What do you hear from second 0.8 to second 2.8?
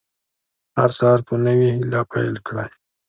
سهار په نوې هیله پیل کړئ.